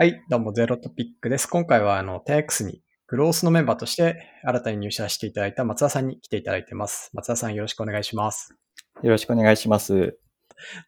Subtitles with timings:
[0.00, 1.48] はい、どうも、ゼロトピックです。
[1.48, 7.10] 今回は、あの、10X にグロースのメンバーとして新たに入社していただいた松田さんに来ていただいてます。
[7.14, 8.54] 松田さんよろしくお願いします。
[9.02, 10.16] よろしくお願いします。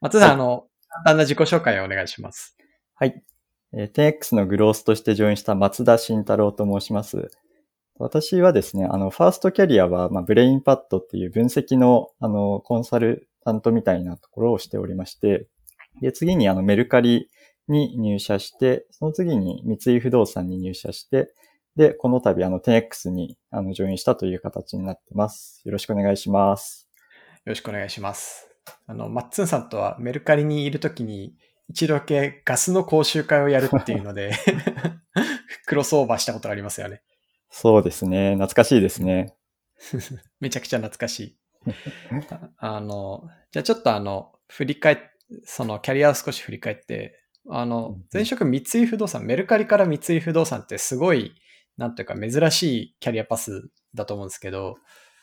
[0.01, 2.57] 松田さん、あの、簡単な自己紹介をお願いします。
[2.95, 3.21] はい。
[3.73, 7.33] えー 10X のグロースとしてジョインした松田慎太郎と申します。
[7.99, 15.49] 私はですね、あの、ファーストキャリアは、まあ、ブレインパッドっていう分析の、あの、コンサルタントみたいなところをしておりまして、
[16.01, 17.29] で、次にあの、メルカリ
[17.71, 21.33] に入社して、その次に三井不動産に入社して、
[21.77, 25.62] で、この度あの、10X にあの、ジョインしたという形になってます。
[25.65, 26.88] よろしくお願いします。
[27.45, 28.48] よろしくお願いします。
[28.87, 31.34] あの、マッツンさんとはメルカリにいるときに
[31.69, 34.33] 一度だけガスの講習会をやるっていうので、
[35.66, 37.02] クロスオーバーしたことがありますよね。
[37.50, 38.33] そうですね。
[38.34, 39.34] 懐かしいですね。
[40.41, 41.39] めちゃくちゃ懐かしい。
[42.59, 44.98] ああの、じゃあちょっとあの、振り返っ、
[45.45, 51.32] そのキャリアを少し振り返って、あのうん、前職三井不動産、メルカリから三井不動産ってすごい、
[51.77, 54.77] なんていうか珍しいキャリアパスだと思うんですけど、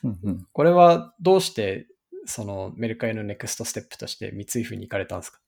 [0.04, 0.48] うんうん。
[0.52, 1.88] これはどうして、
[2.26, 5.40] そのメルカリのネクストステップとして三井不に行かれたんですか？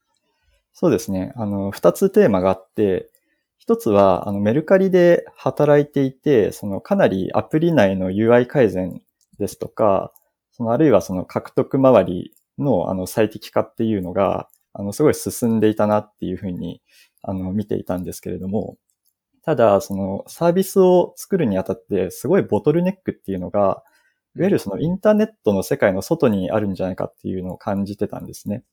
[0.74, 1.34] そうですね。
[1.36, 3.10] あの、二つテーマがあって、
[3.58, 9.02] 一つは、あの、メルカリで働いていて、その、かなりアプリ内の UI 改善
[9.38, 10.14] ですとか、
[10.52, 16.82] その、あるいはその、獲得周りの、あの、最適化っていうのが、あの、すごい進んでいたなっていうふうに、
[17.22, 18.78] あの、見ていたんですけれども、
[19.44, 23.84] ただ、その、サービスを作るにあたって、すごいボトルネックっていうのが、
[24.36, 28.64] いわゆるそのインターネットの世界の外にあるんじゃないかっていうのを感じてたんですね。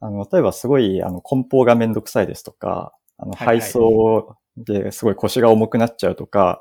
[0.00, 6.60] あの、例えばすごい、あの、梱包がめんどくさいですとか、あの、はいはい配送ですごい腰が重くなっちゃうとか、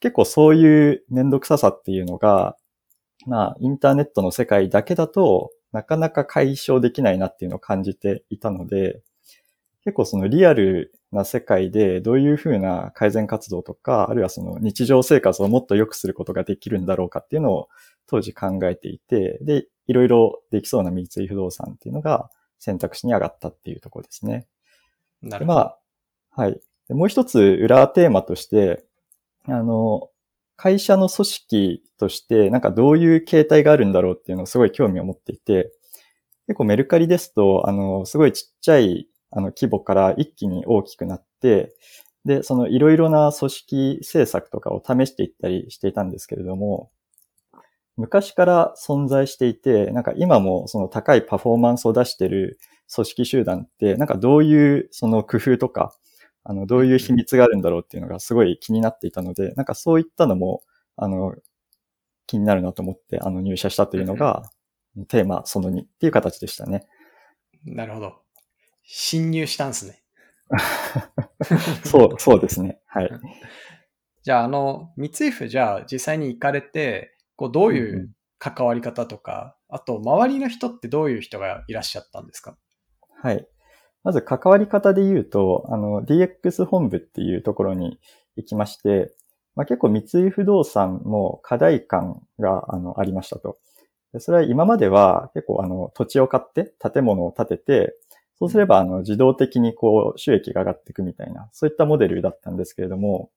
[0.00, 2.56] 結構そういうめんどくささっていうのが、
[3.26, 9.02] まあ、インターネットの世界だけだと、なかなか解消できないなっていうのを感じていたので、
[9.84, 17.68] 結構そのリアルな世界でどういうふうな改善活動とか、あるいはその日常生活をもっと良くすることができるんだろうかっていうのを
[18.06, 24.46] 当時考えていて、で、いろいろできそうな三井不動産っていうのが選択肢に上がったっていうところですね。
[25.22, 25.58] なるほど。
[25.58, 25.74] でま
[26.36, 26.60] あ、はい。
[26.88, 28.84] でもう一つ裏テーマとして、
[29.44, 30.10] あの、
[30.58, 35.70] 会社の組織としてなんかどういう形態があるんだろうっていうのをすごい興味を持っていて、
[36.48, 41.72] 結構メルカリですと、あの、すごいちっちゃいあの規模から一気に大きくなって、
[42.24, 46.90] で、そのいろいろな組織政策とかを試していったりしていたんですけれども、
[47.96, 52.58] 昔から存在していて、なんか今もその高いパフォーマンスを出してる
[52.92, 55.94] 組織集団って、なんかどういうその工夫とか、
[56.44, 60.62] あの、どういう秘密があるんだろうっていうのがすごい気になっていたので、なんかそういったのも、
[60.96, 61.34] あの、
[62.26, 64.50] 気になるなと思って、あの、入社したというのが、
[65.08, 66.86] テーマその2っていう形でしたね。
[67.64, 68.22] なるほど。
[68.84, 70.02] 侵入したんですね。
[71.84, 72.80] そう、そうですね。
[72.86, 73.10] はい。
[74.22, 82.56] じゃあ、あの、三井不じゃあ実際に行かれて、こう、どういう関わり方とか、あと、周りの人ってどういう人がいらっしゃったんですか？
[83.22, 83.46] はい。
[84.08, 88.00] まず関わり方で言うと、あの、DX 本部っていうところに
[88.36, 89.14] 行きまして、
[89.54, 93.58] まあ、結構三井不動産も課題感があのありましたと。
[94.14, 97.96] でそれは今までは結構あの土地を買って建物を建てて、
[98.38, 103.28] そうすればあの自動的にこう収益が上がっていくみたいな、そういったモデルだったんですけれども、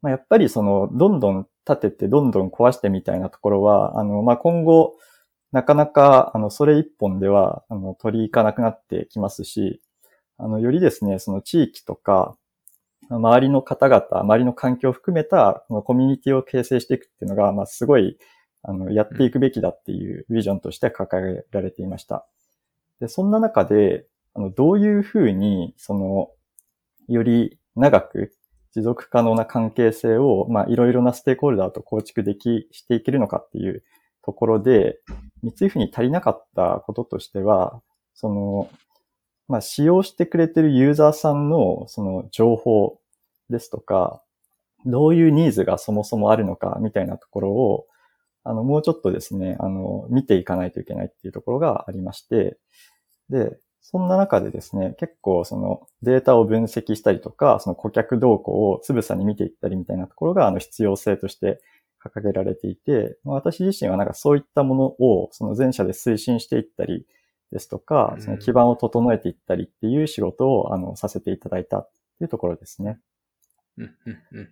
[0.00, 4.96] まあ、やっぱりそのどんどん建ててどんどん壊してみたいなところは、あの、まあ、今後
[5.56, 9.80] なかなかあのそれ一本ではあの取り行かなくなってきますし、
[10.36, 12.36] あの、よりですね、その地域とか、
[13.08, 18.18] 周りの方々、周りの環境を含めたこのコミュニティを形成していくっていうのが、まあ、すごい、
[18.64, 22.26] あの、やっていくべきだっていうビジョンとして掲げられていました。
[23.00, 26.28] で、そんな中で、あの、どういうふうに、その、
[27.08, 28.34] より長く
[28.74, 33.82] 持続可能な関係性を、まあ、いろいろなステークホルダーと構築でき、していけるのかっていう
[34.22, 34.98] ところで、
[35.42, 37.80] 三井不に足りなかったこととしては、
[38.14, 38.70] その、
[39.48, 42.98] まあ、使用してくれてるユーザーさんのその情報
[43.50, 44.22] ですとか、
[44.84, 47.86] どういうニーズがそもそもあるのかみたいなところを、
[48.44, 52.56] あの、もうちょっとですね、あの、見ていかないといけないっていうところがありまして、
[53.28, 61.60] で、そんな中でですね、結構そのデータを分析したりとか、その顧客動向をつぶさに見ていったりみたいなところが、あの、必要性として
[62.10, 67.06] 掲げられていて、まあ私自身はなんかそういったものを、その前者で推進していったり
[67.52, 72.98] ですとかう、んその基盤を整えていったりっていう仕事を、あの、させていただいたっていうところですね。
[73.78, 74.48] うん、うん、うん。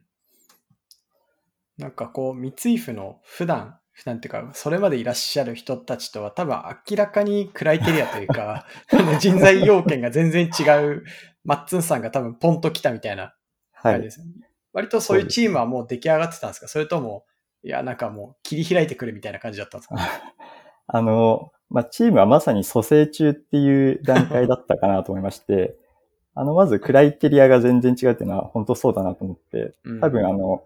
[1.78, 6.56] なんかこう、三井不の普段、普段っていうか、それまでいらっしゃる人たちとは多分
[6.90, 8.66] 明らかにクライテリアというか、
[9.20, 11.04] 人材要件が全然違う
[11.44, 13.34] マッツンさんが多分ポンと来たみたいな
[13.72, 13.92] はい。
[13.94, 14.32] 感じですよね。
[14.72, 16.66] 割とそういうチームはもう出来上がってたんですか？
[16.66, 17.24] それとも、
[17.64, 19.96] いや、なんかもう切り開いてくるみたいな感じだったんですか
[20.86, 25.76] あの、まあ、チームはまさに蘇生中っていう段階だったかなと思いまして、
[26.36, 30.64] あの、まずクライテリアが全然違うっていうのは本当そうだなと思って、うん多分あの、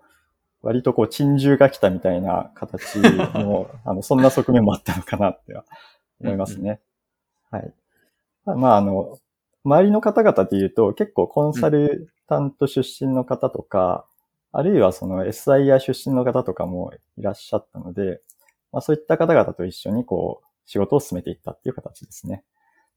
[0.60, 5.64] 割とこう、珍獣が来たみたいな形の、 あの、そんな側面もあったのかなっては
[6.20, 6.80] 思いますね。
[7.50, 7.72] はい。
[8.44, 9.18] まあ、まあ、あの、
[9.64, 14.07] 周りの方々で言うと、結構コンサルタント出身の方とか、
[14.52, 18.20] あるいはその SIR 出身の方とかもいらっしゃったので、
[18.72, 22.44] まあ、そういった方々と一緒にこう、仕事を進めていったっていう形ですね。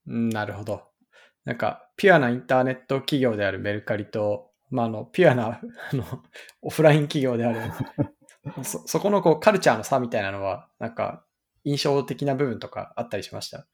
[0.08, 0.84] うんなるほど。
[1.46, 5.60] なんか、ピュアなインターネット企業であるメルカリと、まあ、あの、ピュアな、
[5.92, 6.04] あの、
[6.62, 7.60] オフライン企業である、
[8.64, 11.26] そ、そこのこう、カルチャーの差みたいなのは、なんか、
[11.64, 13.68] 印象的な部分とかあったりしました？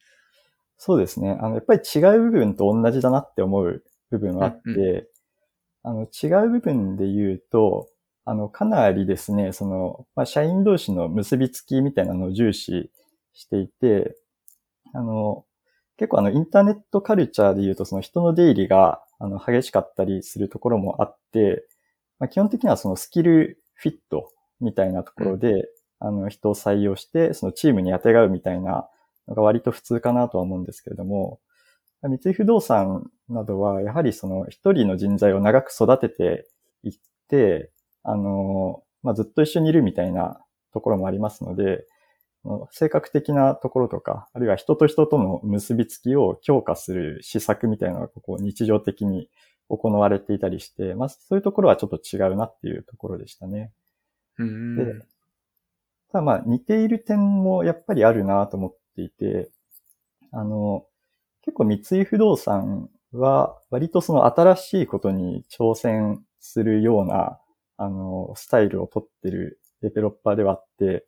[0.77, 1.37] そうですね。
[1.41, 5.07] あの、やっぱり違う部分と同じだなって思う部分はあって、うん
[5.87, 7.87] あの、違う部分で言うと、
[8.25, 12.91] あの、かなりですね、その、まあ、社員同士の結びつきみたいなのを重視
[13.33, 14.17] していて、
[14.93, 15.45] あの、
[15.95, 21.65] 結構あの、インターネットカルチャーで言うと、その人の出入りが、あの、激しかったりするところもあって、
[22.19, 24.29] まあ、基本的にはそのスキルフィット
[24.59, 25.69] みたいなところで、
[25.99, 28.89] あの、人を採用して、そのチームに当てがうみたいな
[29.29, 31.39] のが割と普通かなとは思うんですけれども、
[32.01, 36.47] 三井不動産などは、やはりその一人の人材を長く育てて
[36.83, 36.93] いっ
[37.27, 37.71] て、
[38.03, 40.39] あの、まあ、ずっと一緒にいるみたいな
[40.73, 41.85] ところもありますので、
[42.71, 49.29] 性格的なところとか、あるいは人と人との結びつきを強化する施策みたいなのがこう日常的に
[49.69, 53.71] 行われていたりして、まあ、そういうところはちょっと違うなっていうところでしたね。
[54.37, 55.05] うんで
[56.11, 59.49] ただまあ似ている点もやっぱりあるなと思っていて、
[60.31, 60.85] あの、
[61.47, 67.39] 結構三井不動産は割とその新しいことに挑戦するような、
[67.77, 71.05] あの、スタイルをとってるデベロッパーではあって、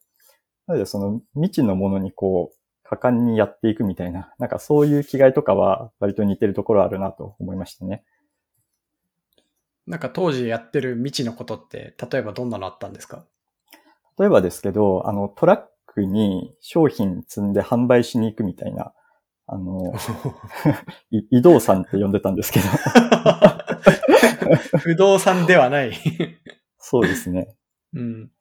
[0.66, 8.06] なのでその未知のものにこう、果敢にやっていくみたいな、なんかそういう気概とかは割と似てるところあるなと思いましたね。
[9.86, 13.26] なんか当時やってる未知のことって、例えばどんなのあったんですか？
[14.18, 18.94] 例えばですけど、あの、トラックに商品積んで販売しに行くみたいな、
[19.52, 19.94] あの、
[21.10, 22.66] い移動産って呼んでたんですけど、
[24.78, 25.94] 不動産ではない。
[26.78, 27.56] そうですね。
[27.94, 28.32] うん。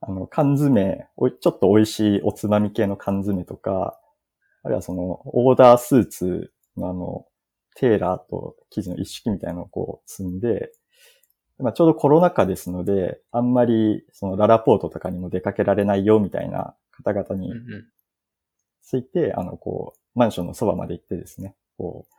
[0.00, 4.00] あの、缶詰、おいちょっと美味しいおつまみ系の缶詰とか、
[4.64, 7.26] あるいはその、オーダースーツのあの、
[7.76, 10.72] テーラーと生地の一式みたいなのをこう積んで、
[11.58, 17.88] まあ、ちょうどコロナ禍ですので、あんまりそのララポートとかにも出かけられないよみたいな方々にうんうん
[18.88, 22.14] ついて、あの、こう、マンションのそばまで行ってですね、こう、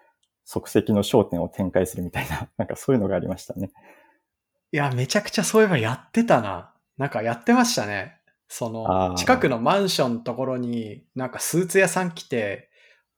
[0.46, 3.72] 即席の商店を展開するみたいな、 なんかそういうのがありましたね。
[4.72, 6.74] いや、めちゃくちゃそういえばやってたな。
[6.98, 8.20] なんかやってましたね。
[8.48, 12.70] そあの、ー近くのマンションのところに、なんかスーツ屋さん来て、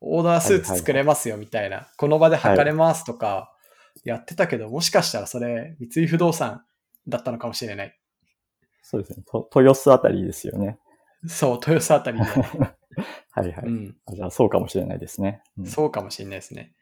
[0.02, 3.56] オーダースーツ作れますよみたいな、この場で測れますとか、
[4.04, 6.64] やってたけど、もしかしたらそれ、三井不動産
[7.08, 7.98] だったのかもしれない。
[8.82, 9.24] そうですね。
[9.26, 10.80] と豊洲あたりですよね。
[11.28, 12.26] そう、豊洲あたりで。
[13.32, 13.66] はいはい。
[13.66, 13.98] うん。
[14.06, 15.42] あじゃあそうかもしれないですね。
[15.58, 16.74] うんそうかもしれないですね。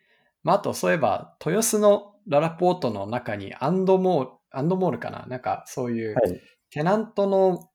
[0.44, 5.26] まあ、あと、そういえば、豊洲のららぽーとの中に&mall、&mallかな？
[5.28, 6.42] なんか、そういう、はい。
[6.72, 7.70] テナントの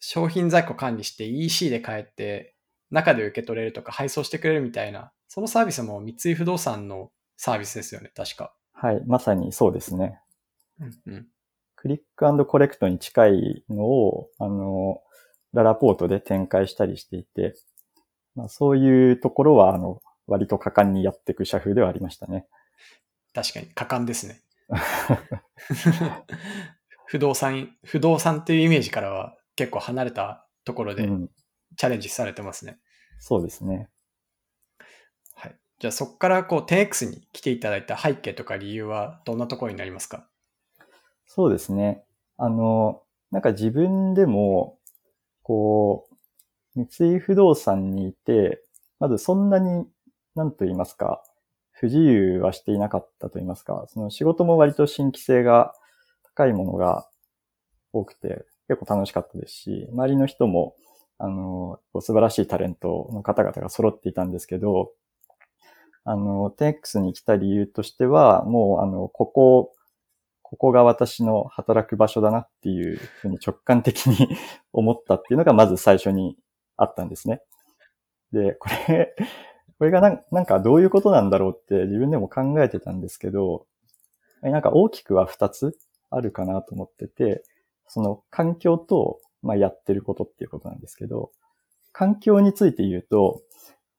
[0.00, 2.54] 商品在庫管理して EC で買えて、
[2.90, 8.54] 中で受け取れるとか配送してくれるみたいな、そのサービスも三井不動産のサービスですよね、確か。
[8.72, 9.02] はい。
[9.06, 10.20] まさにそうですね。
[10.80, 11.26] うんうん。
[11.76, 15.02] クリックコレクトに近いのを、あの、
[15.62, 17.54] ララポートで展開したりしていて、
[18.34, 22.46] まあ、そういうところは、あの、割と果敢にやっていく社風ではありましたね。
[23.34, 24.40] 確かに、果敢ですね。
[27.06, 31.30] 不動産、不動産っていうイメージからは結構離れたところでうん。
[31.76, 32.78] チャレンジされてますね。
[33.18, 33.88] そうですね。
[35.34, 35.56] はい。
[35.78, 40.28] じゃあそこからこう 10X に来ていただいた背景とか理由はどんなところになりますか？
[41.26, 42.04] そうですね。
[42.36, 44.77] あの、なんか自分でも、
[45.48, 46.06] こ
[46.76, 48.62] う、三井不動産にいて、
[49.00, 49.86] まずそんなに、
[50.36, 51.22] なんと言いますか、
[51.72, 55.74] 不自由はしていなかったと言いますか、その仕事も割と新規性が
[56.36, 57.08] 高いものが
[57.92, 60.76] 多くて、結構楽しかったですし、周りの人も、
[61.18, 64.92] あの、素晴らしいタレントの方々が揃っていたんですけど、
[66.04, 69.72] あの、10X に来た理由としては、もう、あの、ここ、
[70.50, 74.28] ここが私の働く場所だなっていうふうに直感的に
[74.72, 76.38] 思ったっていうのがまず最初に
[76.78, 77.42] あったんですね。
[78.32, 79.14] で、これ、
[79.78, 83.66] これがなんなんかどういうことなんだろうって自分でも考えてたんですけど、
[84.40, 85.76] なんか大きくは2つ
[86.08, 87.42] あるかなと思ってて、
[87.86, 91.30] その環境と、まあ、やってることっていうことなんですけど、
[91.92, 93.42] 環境について言うと、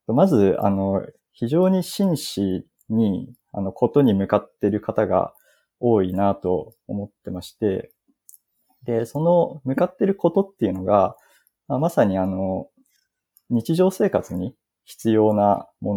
[0.07, 5.33] まず、あの、非常に真摯に、あの、ことに向かってる方が
[5.79, 7.91] 多いなと思ってまして、
[8.83, 11.15] で、その向かってることっていうのが、
[11.67, 12.67] まあ、まさにあの、
[13.49, 14.55] 日常生活に
[14.85, 15.95] 必要なも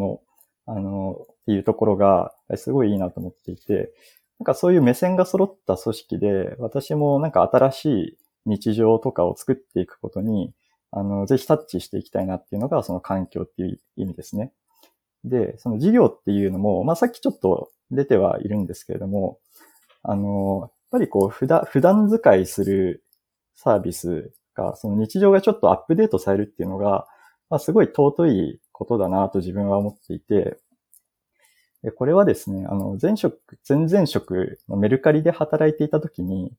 [0.67, 3.93] の、あの、っていうところが、すごいいいなと思っていて、
[4.39, 10.53] なんかそういう目線が揃った組織で、私もなんか新しい日常とかを作っていくことに、
[10.91, 14.53] あの、ぜひタッチしていきたいなっていうのが、その環境っていう意味ですね。
[15.25, 19.39] で、その事業っていうのも、まあ、さっきちょっと出てはいるんですけれども、
[20.03, 23.05] あの、やっぱりこう、普段、普段使いする
[23.55, 27.07] サービスが、その日常がちょっとアップデートされるっていうのが、
[27.51, 30.59] まあ、すごい尊いことだなと自分は思っていて、
[31.83, 36.53] でこれはですね、あの、前職、前々職のメルカリで働いていたときに、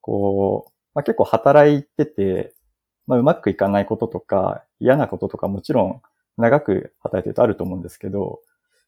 [0.00, 2.54] こう、まあ、結構働いてて、
[3.06, 6.02] まあ、うまくいかないこととか、嫌なこととかもちろん
[6.36, 8.40] 長く働いてるとあると思うんですけど、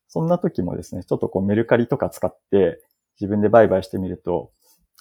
[0.09, 2.83] そんな時もですね、ちょっとこうメルカリとか使って
[3.21, 4.51] 自分で売買してみると、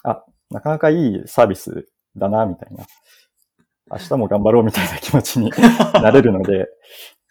[0.03, 2.85] あ、なかなかいいサービスだな、みたいな。
[3.91, 5.51] 明日も頑張ろうみたいな気持ちに
[5.93, 6.67] なれるので、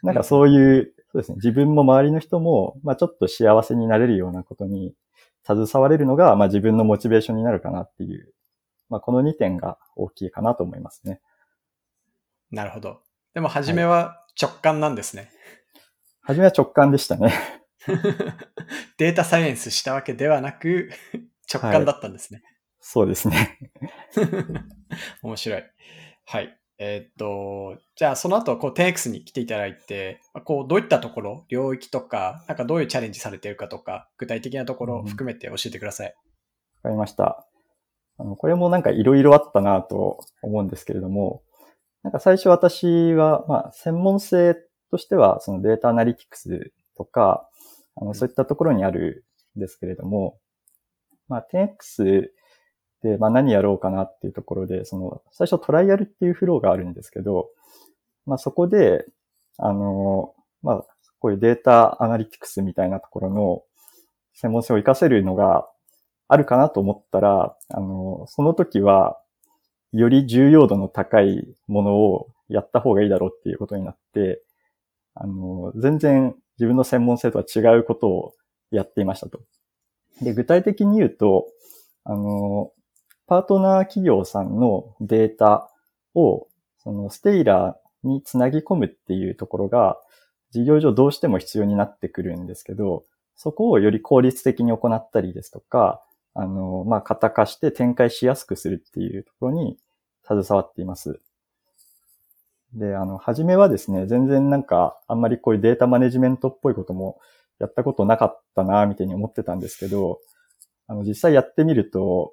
[0.02, 4.95] なんかそういう、そうですね、自分も周りの人も、まあちょっと幸せになれるようなことに
[5.47, 8.33] 携われるのが、まあ自分のモチベーションになるかなっていう、
[8.88, 11.21] まあこの2点が大きいかなと思いますね。
[12.50, 13.00] なるほど。
[13.35, 15.30] でも初めは直感なんですね。
[16.23, 17.57] はい、初めは直感でしたね。
[18.99, 20.90] データサイエンスしたわけではなく、
[21.52, 22.42] 直感だったんですね。
[22.44, 23.58] はい、そうですね。
[25.23, 25.64] 面白い。
[26.25, 26.58] はい。
[26.80, 36.06] えー、っと、じゃあその後、こう 10X に来ていただいて、こうどういったところ、領域とか、なんかどういうチャレンジされているかとか、具体的なところを含めて教えてください。
[36.06, 37.49] わ、うん、かりました。
[38.18, 41.42] あの、これもなんかいろいろあったなと思うんですけれども、
[42.02, 44.54] なんか最初私は、まあ、専門性
[44.90, 47.48] としては、そのデータアナリティクスとか、
[48.00, 49.25] あの、そういったところにある
[49.57, 50.38] んですけれども、
[51.28, 52.28] まあ、10X
[53.02, 57.49] で、まあ、何やろうかなっていうところで、その、最初トライアルっていうフローがあるんですけど、
[58.26, 59.05] まあ、そこで、
[59.59, 60.87] あの、まあ、
[61.21, 63.62] こういうデータアナリティクスみたいなところの
[64.35, 65.69] 専門性を活かせるのが
[66.28, 69.19] あるかなと思ったら、あの、その時は、
[69.93, 74.43] より重要度の高いものをやった方がいいだろうっていうことになって、
[75.14, 78.34] あの、全然自分の専門性とは違うことを
[78.70, 79.40] やっていましたと。
[80.20, 81.46] で、具体的に言うと、
[82.04, 82.72] あの、
[83.26, 85.70] パートナー企業さんのデータ
[86.14, 86.48] を、
[86.78, 89.98] そのステイラーにつなぎ込むっていうところが、
[90.50, 93.04] 事業上どうしても必要になってくるんですけど、
[93.36, 96.02] そこをより効率的に行ったりですとか、
[96.34, 99.78] あの、まあ、型化して展開しやすくするっていうところに
[100.26, 101.20] 携わっています。
[102.75, 107.18] で、あの、初めはですね、全然なんか、あんまりこういうデータマネジメントっぽいことも
[107.58, 110.20] やったことなかったな、みたいに思ってたんですけど、
[110.87, 112.32] あの、実際やってみると、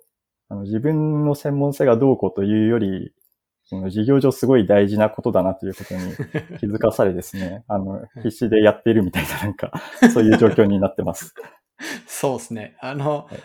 [0.50, 3.14] あの、自分の専門性がどうこうというより、
[3.68, 6.02] その事業上すごい大事なことだなということに
[6.60, 9.72] 気づかされですね、あの、必死でやっているみたいななんか、
[10.14, 11.34] そういう状況になってます。
[12.06, 12.78] そうですね。
[12.80, 13.40] あの、はい、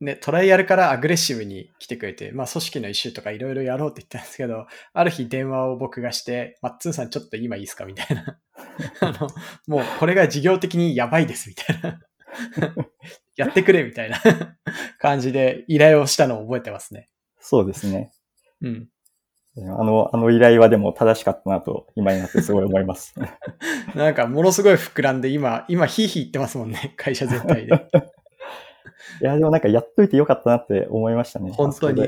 [0.00, 8.38] ね、トライアルからアグレッシブに来てくれて、まあ組織の一周とかいろいろやろうって言ったんですけど、ある日電話を僕がして、マッツンさんちょっと今いいですかみたいな。
[9.00, 9.28] あの、
[9.66, 12.00] もうこれが事業的にやばいですみたいな。
[13.36, 14.20] やってくれみたいな
[14.98, 17.08] 感じで依頼をしたのを覚えてますね。
[17.38, 18.10] そうですね。
[18.62, 18.88] うん。
[19.56, 23.14] あの、あの依頼はでも正しかったなと今になってすごい思います。
[23.94, 26.94] なんかものすごい膨らんで今、今ヒーヒー言ってますもんね。
[26.96, 27.88] 会社全体で。
[29.20, 31.52] いや、でもなんかやっといてよかったなって思いましたね。
[31.52, 32.02] 本当に。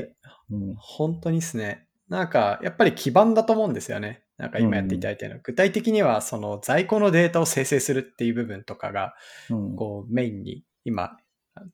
[0.51, 1.87] うん、本当にですね。
[2.09, 4.23] なんか、やっぱり基盤だと思うんですよね。
[4.37, 9.13] なんか今やっていただいたの、うん、具体的には、その在庫のデータを生成するっていう部分とかが、
[9.77, 11.17] こう、メインに今、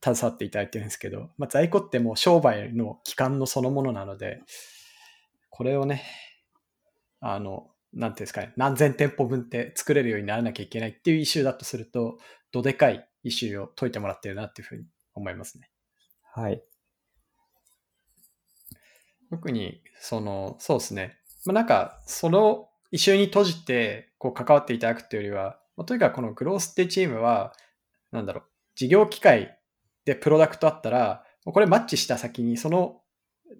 [0.03, 4.41] 携わっていただいてるんですけど、まあ、在庫ってもう商売の期間のそのものなので、
[5.49, 6.03] これをね、
[7.21, 12.17] あの、なんていうんですかね、何千店舗分って作れるようにならなきゃいけないっていうイシューだとすると、
[12.51, 14.85] どでかいイシューを解いてもらってるなっていうふうに
[15.19, 15.69] 思いますね。
[16.33, 16.63] はい。
[19.29, 21.17] 特に、その、そうですね。
[21.45, 27.53] まあ、なんか、その一緒に閉じて、こう、関わっていただくというよりは、まあ、とにかくこのグロースってチームは、
[28.11, 28.43] なんだろう、
[28.75, 29.57] 事業機会
[30.05, 33.01] でプロダクトあったら、これマッチした先に、その、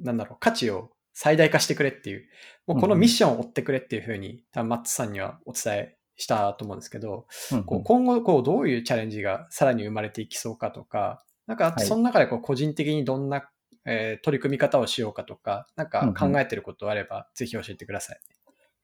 [0.01, 2.25] なんだろう、価値を最大化してくれっていう、
[2.66, 13.50] もうこのミッションを追ってくれっていうふうに、多分マッツさんにはお伝えしたと思うんですけど、うんこう今後こうどういうチャレンジがさらに生まれていきそうかとか、なんかはいその中でこう個人的にどんな、
[13.84, 18.20] えー取り組み方をしようかとか、なんか考えてることあれば、ぜひ教えてください。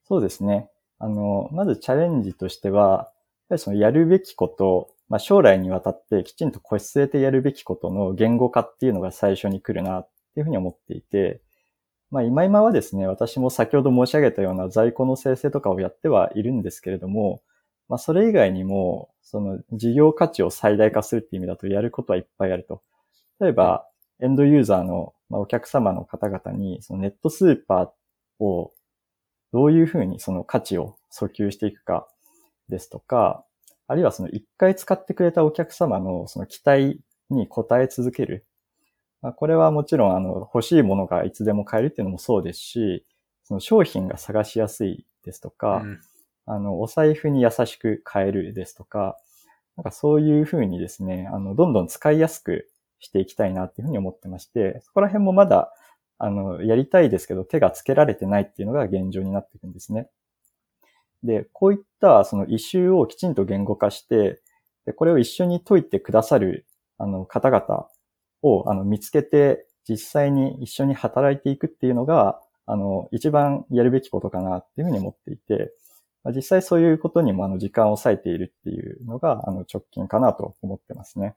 [0.03, 0.67] そうですね。
[0.97, 3.13] あの、まずチャレンジとしては、やっ
[3.49, 11.41] ぱりそのやるべきこと、まあ、将来にわたってきちんと腰据えてやるべきことの言語化っていうのが最初に来るなっていうふうに思っていて、
[12.09, 17.43] まあ今今はですね、私も先ほど申し上げたような在庫の生成とかをやってはいるんですけれども、
[17.87, 22.81] まあそれ以外にも、その事業価値を最大化するっていう意味だとやることはいっぱいあると。
[23.39, 23.87] 例えば、
[24.21, 28.71] エンドユーザーの、まあ、お客様の方々に、そのネットスーパーを
[29.51, 32.07] どういうふうにその価値を訴求していくか
[32.69, 33.43] ですとか、
[33.87, 38.45] あるいはその一回使ってくれたお客様のその期待に応え続ける。
[39.21, 43.05] まあ、これはもちろんあの欲しいものがいつでも買えるっていうのもそうですし、
[43.43, 46.01] その商品が探しやすいですとか、うん
[46.45, 49.17] あの、お財布に優しく買えるですとか、
[49.77, 55.73] なんかそういうふうにですね、あの、どんどん使いやすくしていきたいなっていうふうに思ってまして、そこら辺もまだ、
[56.17, 60.09] あの、やりたいですけど手がつけられてないっていうのが現状になっていくんですね。
[61.23, 64.41] で、こういったそのイシューをきちんと言語化して、
[64.85, 66.65] で、これを一緒に解いてくださる、
[66.97, 67.87] あの、方々
[68.43, 75.73] を、あの、見つけて、実際に一緒に働いていくっていうのが、あの、一番やるべきことかなっていうふうに思っていて、
[76.25, 81.35] まあ実際そういうことにもあの時間を割いているっていうのがあの直近かなと思ってますね。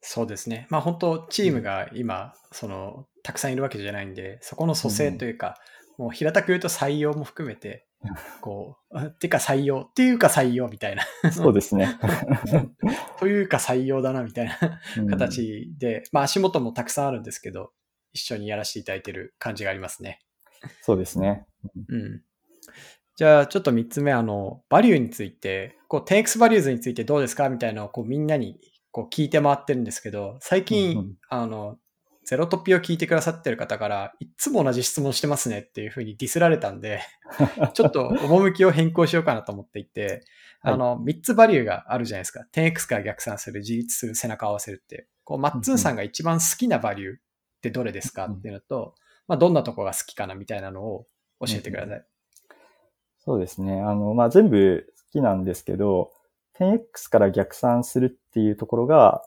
[0.00, 0.66] そうですね。
[0.68, 5.58] まあ本当、チームが今、その、たくさんいるわけじゃないんで、そこの蘇生というか、
[5.96, 7.86] もう平たく言うと採用も含めて、
[8.40, 12.00] こう、あてか採用、っていうか採用みたいな、そうですね。
[13.20, 14.58] というか採用だなみたいな
[14.98, 17.72] うん形で、まあ足元もたくさんあるんですけど、
[18.12, 20.18] 一緒にやらせていただいてる感じがありますね。
[20.80, 21.46] そうですね。
[21.88, 22.22] うん。
[23.16, 28.58] じゃあ、ちょっと3つ目、あの、バリューについて、こう、10X バリューズについてどうですかみたいなのを、こう、みんなに、
[28.90, 31.78] こう、聞いて回ってるんですけど、最近、うんうんあの、
[32.24, 37.00] ゼロトピを聞いてくださってる方から、いつも同じ質問してますねっていうふうにディスられたんで、
[37.74, 40.24] ちょっと趣を変更しようかなと思っていて、
[40.60, 42.46] はいあの、3つバリューがあるじゃないですか。
[42.52, 45.08] 10X から逆算する、自立する、背中を合わせるって。
[45.24, 47.18] こう、マッツンさんが一番好きなバリューっ
[47.60, 48.94] てどれですかっていうのと、
[49.26, 51.06] まあ、どんなとこが好きかなみたいなのを
[51.40, 52.04] 教えてください。
[53.24, 53.80] そうですね。
[53.80, 56.10] あの、まあ、全部好きなんですけど、
[56.58, 59.22] 10X から逆算するっていうところが、やっ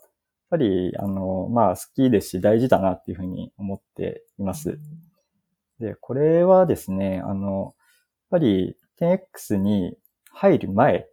[0.49, 4.79] ぱり、あの、まあ、好きですし大事だなっていうふうに思っています。
[5.79, 7.75] で、これはですね、あの、
[8.31, 9.97] やっぱり 10X に
[10.31, 11.07] 入る前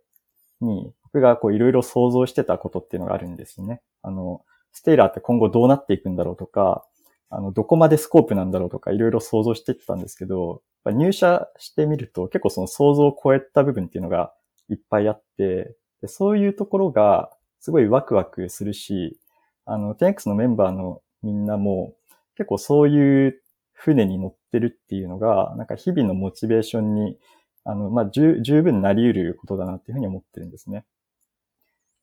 [0.60, 3.80] に、僕がこういろいろ想像してたことっていうのがあるんですね。
[4.02, 4.42] あの、
[4.72, 6.84] ステイラーって今後どうなっていくんだろうとか、
[7.30, 14.32] あの、どこまでスコープなんだろうとかいろいろ想像してたんですけど、入社してみると結構その想像を超えた部分っていうのが
[14.68, 19.18] いっぱいあって、でそういうところがすごいワクワクするし、
[19.64, 21.94] あの、10X のメンバーのみんなも
[22.36, 23.40] 結構そういう
[23.72, 27.18] 船に乗ってるっていうのが、なんか日々のモチベーションに、
[27.64, 30.84] あの、まあ、十分なり得ることだなっていうふうに思ってるんですね。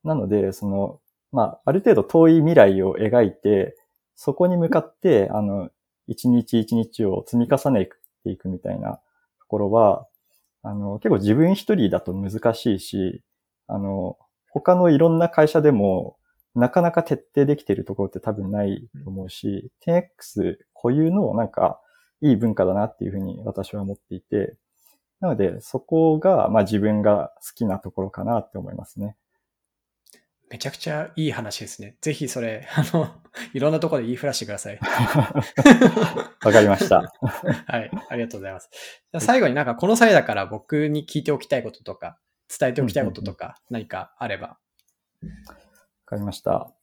[0.04, 3.76] なので、その、まあ、ある程度遠い未来を描いて、
[4.16, 5.70] そこに向かって、あの、
[6.08, 9.02] 一日一日を積み重ねていくていくみたいなと
[9.48, 10.08] ころは、
[10.64, 13.24] あの、結構自分一人だと難しいし、
[13.68, 14.18] あの、
[14.50, 16.18] 他のいろんな会社でも、
[16.56, 21.80] なかなか徹底できているところって多分ないと思うし、10X 固有のなんか
[22.22, 24.56] いい文化だなっていうふうに私は思っていて、
[25.22, 29.16] なのでそこがまあ自分が好きなところかなって思いますね。
[30.50, 31.96] めちゃくちゃいい話ですね。
[32.02, 33.08] ぜひそれ、 あの、
[33.54, 34.80] いろんなところで言いふらしてください。
[36.44, 37.14] わかりました。
[37.68, 38.70] はい、ありがとうございます。
[38.72, 42.18] じゃあ最後になんかこの際だから僕に聞いておきたいこととか、
[42.60, 44.48] 伝えておきたいこととか、何かあれば。
[44.48, 44.58] わ
[46.06, 46.74] かりました。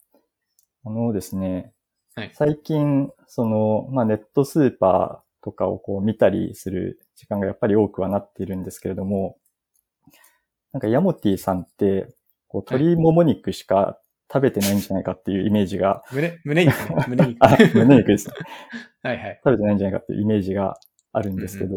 [0.85, 1.73] あのですね、
[2.15, 9.37] はい最近、その、まあ、ネットスーパーとかをこう見たりする時間がやっぱり多くはなっているんですけれども、
[10.73, 12.16] なんかヤモティさんって、
[12.47, 13.99] こう鶏もも肉しか
[14.31, 17.05] 食べてないんじゃないかっていうイメージが、胸、胸肉ね。
[17.07, 17.37] 胸肉。
[17.39, 18.29] あ、胸肉です。
[19.03, 19.41] はいはい。
[19.43, 20.77] 食べてないんじゃないかっていうイメージが
[21.13, 21.75] あるんですけど、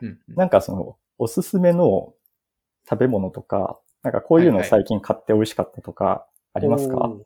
[0.00, 2.14] うんうんなんかその、おすすめの
[2.88, 7.22] 食べ物とか、なんかこういうのを最近買って美味しかったとか、ありますか、おー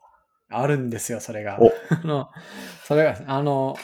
[0.50, 1.58] あるんですよ、それが。
[1.60, 2.30] お あの、
[2.84, 3.76] それが、あの、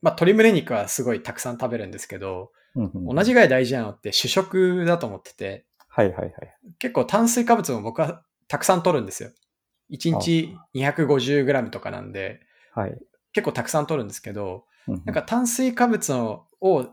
[0.00, 6.32] まあ、鶏胸肉はすごいたくさん食べるんですけど、うんうん同じぐらい大事なのって主食だと思ってて、はいはいはい。
[6.78, 9.30] 結構炭水化物も僕はたくさん取るんですよ。
[9.90, 12.40] 1日 250g とかなんで、
[12.74, 12.98] はい。
[13.34, 16.86] 結構たくさん取るんですけど、うんうんなんか炭水化物のを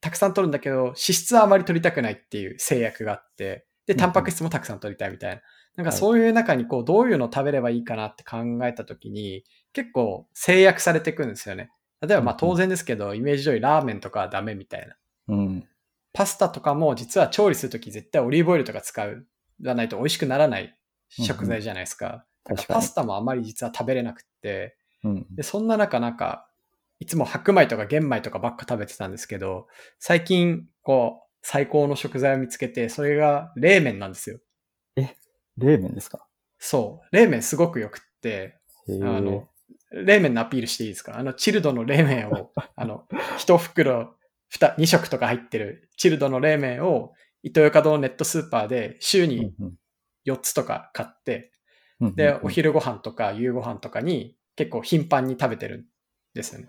[0.00, 5.42] たくさん取るんだけど、脂質はあまり取りたくないっていう制約があって、で、タンパク質もたくさん取りたいみたいな。
[5.76, 8.36] なんかそういう中にこう、どういうのを食べればいいかなって考
[8.66, 11.70] えたときに、結構制約されていくんですよね。
[12.02, 14.96] 例えばまあ当然ですけど、イメージ通りラーメンとかはダメみたいな。
[15.28, 15.68] うん。
[16.12, 19.26] パスタとかも実は調理するとき絶対オリーブオイルとか使う
[19.62, 20.76] がないと美味しくならない
[21.08, 22.26] 食材じゃないですか。
[22.44, 22.94] だから確かにパス。
[22.94, 25.26] タもあまり実は食べれなくって、うん。
[25.34, 26.48] で、そんな中なんか、
[26.98, 29.66] いつも白米とか玄米とかばっか食べてたんですけど、
[29.98, 34.38] 最近、こう、最高の食材を見つけて、それが冷麺なんですよ。
[35.56, 36.26] 冷麺ですか？
[36.58, 37.16] そう。
[37.16, 38.58] 冷麺すごく良くって。
[39.02, 39.48] あの、
[39.90, 41.18] 冷麺のアピールしていいですか？
[41.18, 44.14] あの、チルドの冷麺を、あの、一袋、
[44.52, 47.12] 二、二食とか入ってるチルドの冷麺を、
[47.42, 49.74] イトーヨーカドーネットスーパーで週にうん
[50.24, 51.50] 4つとか買って、
[52.00, 55.84] うんで、お昼ご飯とか夕ご飯とかに結構頻繁に食べてるん
[56.34, 56.68] ですよね。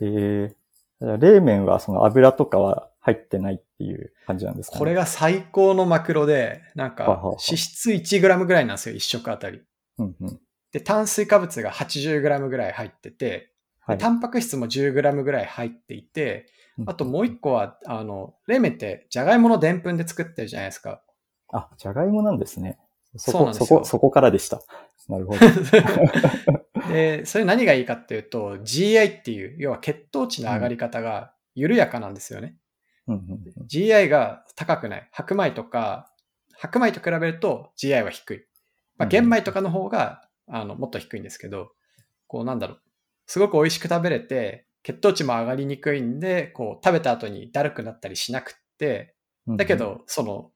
[0.00, 0.56] へ
[1.00, 4.78] 冷麺はその油とかは入ってないっていう感じなんですかね。
[4.78, 9.62] これが最高のマクロで、なんか脂質 1g ぐらいなんですよ、1食あたり。
[9.98, 10.40] うんうん。
[10.72, 13.98] で、炭水化物が 80g ぐらい入ってて、はい。
[13.98, 16.46] タンパク質も 10g ぐらい入っていて、
[16.86, 21.02] あともう一個は、あの、冷麺ってじゃがいものでんぷんで作ってるじゃないですか。
[21.52, 22.78] あ、じゃがいもなんですね。
[23.16, 24.60] そこ、そうなんですよそこ、そこからでした。
[25.08, 25.40] なるほど。
[26.92, 32.56] で、それ何がいいかっていうと、GI っていう、要は血糖値の上がり方が緩やかなんですよね。
[33.06, 35.08] うんうんうん GI が高くない。
[35.10, 36.12] 白米とか、
[36.54, 38.38] 白米と比べると GI は低い。
[38.96, 41.72] まあ、うん玄米とかの方が、あの、もっと低いんですけど、
[42.26, 42.80] こうなんだろう。
[43.26, 49.14] すごく美味しく食べれて、血糖値も上がりにくいんで、こう食べた後にだるくなったりしなくって、
[49.46, 50.50] だけ、ど、その、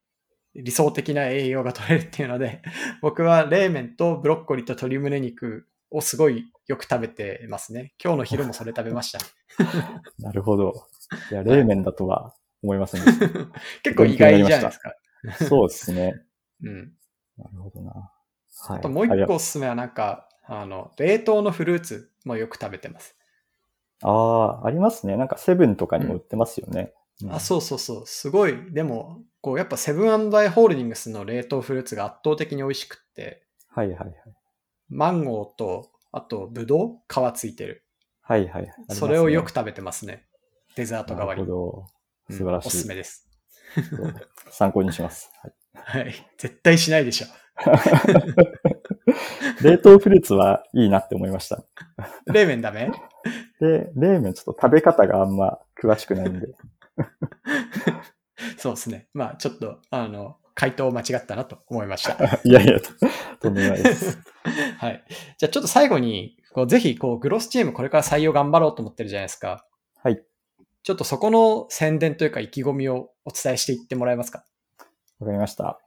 [0.55, 2.63] 理想的な栄養が取れるっていうので、
[3.03, 7.93] 僕は冷麺とブロッコリーと鶏胸肉をすごいよく食べてますね。
[8.03, 9.19] 今日の昼もそれ食べました。
[10.19, 10.87] なるほど。
[11.31, 13.19] いや、冷麺だとは思いませんでし
[13.83, 14.95] 結構意外じゃないですか。
[15.39, 15.45] た。
[15.45, 16.15] そうですね。
[16.63, 16.93] うん。
[17.37, 17.93] なるほどな。
[17.93, 18.79] はい。
[18.79, 23.17] あともう一個おすすめはなんか、あの、冷凍のフルーツもよく食べてます。
[24.05, 25.17] ああ、ありますね。
[25.17, 26.93] なんかセブンとかにも売ってますよね。
[27.29, 28.07] あ、そうそうそう。
[28.07, 28.73] すごい。
[28.73, 34.15] でも、こう、やっぱセブンアイ・ホールディングスの冷凍フルーツが圧倒的に美味しくって、はいはいはい。
[34.89, 36.89] マンゴーと、あと、ブドウ？
[37.09, 37.85] 皮ついてる。
[38.21, 38.63] はいはい。
[38.63, 40.27] ねそれをよく食べてますね。
[40.77, 41.49] デザート代わりに。
[41.49, 41.79] なるほど。
[41.79, 41.95] うん
[42.31, 43.29] 素晴らしいおすすめです。
[44.51, 45.31] 参考にします。
[45.43, 46.15] はい はい。
[46.39, 47.27] 絶対しないでしょ。
[49.63, 51.65] 冷凍フルーツはいいなって思いました。
[52.27, 52.91] 冷麺ダメ？
[53.61, 56.49] で、冷麺ちょっと食べ方があんま詳しくないんで。
[58.57, 59.09] そうですね。
[59.15, 62.17] まあ、ちょっと、あの、回答間違ったなと思いました。
[62.45, 62.91] いやいや、と
[63.41, 64.19] とんでもないです。
[64.79, 65.05] はい。
[65.39, 69.67] じゃあちょっと最後に、こうぜひ、こう、グロスチームこれから採用頑張ろうと思ってるじゃないですか。
[70.03, 70.23] はい。
[70.83, 74.45] ちょっとそこの宣伝というか意気込みをお伝えしていってもらえますか？
[75.19, 75.81] わかりました。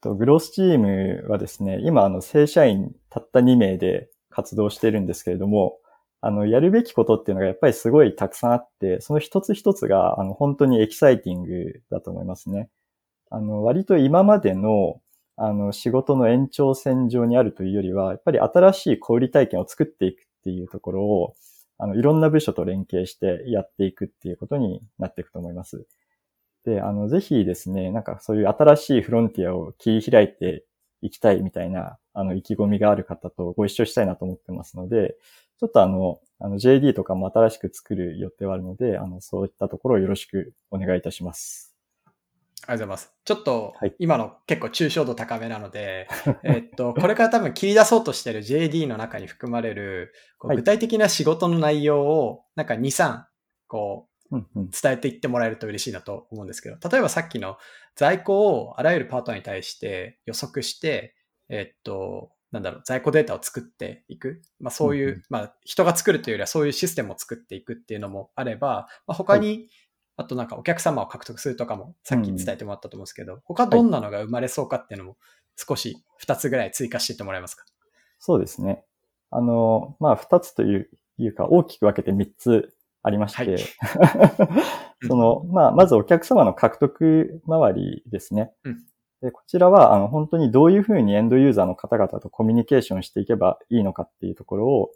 [0.00, 5.78] とグロースチームはですね、今、あの、正社員たった2名で活動してるんですけれども、
[6.20, 12.68] あの、やるべきことっていうのがやっぱりすごいたくさんあって、その一つ一つが、あの、本当にエキサイティングだと思いますね。
[13.30, 15.00] あの、割と今までの、
[15.36, 21.34] あの、仕事の延長線上にあるというよりは、やっぱり新しい小売体験を作っていくっていうところを、
[21.78, 25.86] あの、いろんな部署と連携してやっていくっていうことになっていくと思います。
[26.66, 30.64] で、あの、ぜひですね、なんかそういう新しいフロンティアを切り開いて
[31.00, 35.16] いきたいみたいな、あの、意気込みがある方とご一緒したいなと思ってますので、
[35.60, 41.76] ちょっとあの、あの、JD とかも新しく作る予定はあるので、あの、そういったところをよろしくお願いいたします。
[42.04, 43.12] ありがとうございます。
[43.24, 46.08] ちょっとはい、今の結構抽象度高めなので、
[46.42, 53.22] えっと、これから多分切り出そうとしてる JD の中に含まれる、こ具体的な仕事の内容を、なんか2、3、
[53.68, 54.15] こう。
[54.30, 57.56] 伝えていってもらえると嬉しいなと思うんですけど、例えばさっきの
[57.94, 61.14] 在庫をあらゆるパートナーに対して予測して、
[61.48, 64.42] えっと、なんだろう、在庫データを作っていく。
[64.60, 69.68] まあそういう、うんうんまあ人が作るというよりはそういうシステムを作っていくっていうのもあれば、まあ、他に、
[70.16, 75.16] あとなんかお客様を獲得するとかもさっき伝えてもらったと思うんですけど、他どんなのが生まれそうかっていうのも
[75.56, 77.64] 少し2つぐらい追加していってもらえますか？
[78.18, 78.84] そうですね。
[79.30, 82.74] あの、まあ、二つといういうか、大きく分けて三つ
[83.06, 83.60] ありまして、はい。
[85.06, 88.52] その、まあ、まずお客様の獲得周りですね。
[88.64, 88.78] うん。
[89.22, 94.90] でこちらは、あの、本当にどういうふうにエンドユーザーの方々とコミュニケーションしていけばいいのかっていうところを、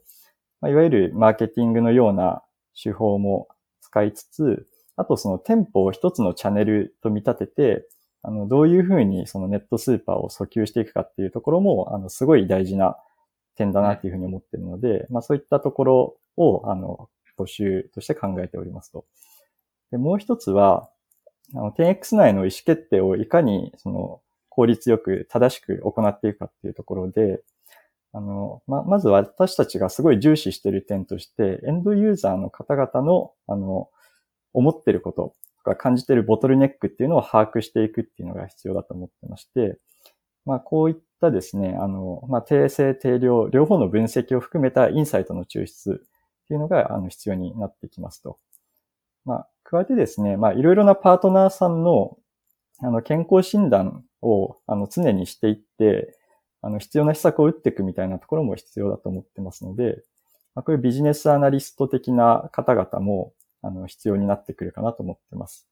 [0.61, 2.43] まあ、いわゆるマーケティングのような
[2.83, 3.47] 手法も
[3.81, 7.89] 使いつつ、あとその店舗を一つのチャンネルと見立てて、
[8.23, 12.97] あの、どういうふうにそのネットスーパーを訴求していくかっていうところも、あの、すごい大事な
[13.55, 17.09] 点だなっていうふうに思ってるので、まあそういったところを、あの、
[17.41, 19.05] 募集として考えておりますと。
[19.91, 20.91] で、もう一つは、
[21.55, 27.43] あの、10X 内の意思決定をいかに、その、効率よく正しく行っていくかっていうところで、
[28.13, 33.89] あの、ま、まず私たちがすごい重視している点として、エンドユーザーの方々の、あの、
[34.53, 39.79] 思ってることとか感じているボトルネックっていうのを把握していくっていうのが必要だと思ってまして、
[40.45, 46.03] まあ、こういったですね、あの、まあ、定性、定量、両方の分析を含めたインサイトの抽出
[46.51, 48.37] っていうのが、あの、必要になってきますと。
[49.25, 52.19] まあ、加えてですね、まあ、いろいろなパートナーさんの、
[52.81, 56.19] あの、健康診断を、あの、常にしていって、
[56.61, 60.03] あの、必要な施策を打っていくみたいなところも必要だと思ってますので、
[60.57, 63.33] まあ、こういうビジネスアナリスト的な方々も、
[63.63, 65.69] あの、必要になってくるかなと思ってます。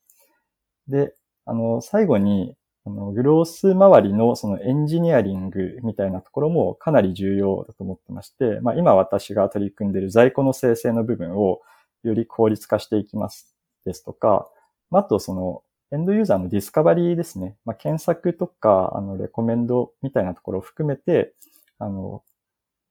[0.87, 1.13] で、
[1.45, 2.55] あの、最後に、
[2.89, 11.61] あの、グロース周りのそのエンジニアリングみたいなところもかなり重要だと思ってまして、まあ今私が取り組んでいる在庫の生成の部分を
[12.03, 14.49] より効率化していきますですとか、
[14.91, 17.57] あとそのエンドユーザーのディスカバリーですね。
[17.65, 21.35] まあ、検索とか、あの、レコメンドみたいなところを含めて、
[21.79, 22.23] あの、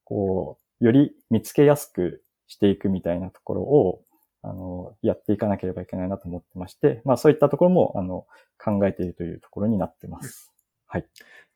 [0.03, 4.01] こう、より見つけやすくしていくみたいなところを、
[4.41, 8.25] あの、やっていかなければいけないなと思ってまして、まあそういったところも、あの、
[8.57, 10.53] 考えているというところになってます。
[10.87, 11.05] はい。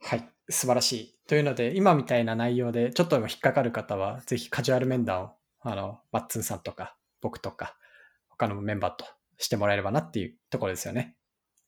[0.02, 0.30] はい。
[0.50, 1.18] 素晴らしい。
[1.28, 5.30] というので、今みたいな内容でちょっとでも引っかかる方は、ぜひカジュアル面談を、
[5.62, 7.78] あの、マッツンさんとか、僕とか、
[8.30, 9.06] 他のメンバーと
[9.38, 11.16] してもらえればなっていうところですよね。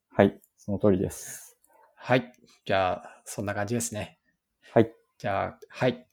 [0.10, 0.40] はい。
[0.58, 1.58] その通りです。
[1.96, 2.34] はい。
[2.66, 4.20] じゃあ、そんな感じですね。
[4.74, 4.92] はい。
[5.18, 6.08] じゃあ、はい。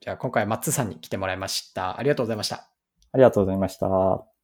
[0.00, 1.98] じゃあ、今回、マッツンさんに来てもらいました。
[1.98, 2.68] ありがとうございました。
[3.12, 4.37] ありがとうございました。